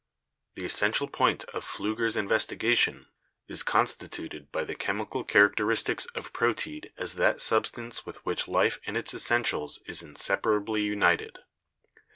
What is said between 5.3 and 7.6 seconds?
acteristics of proteid as that